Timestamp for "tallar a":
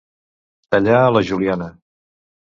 0.71-1.11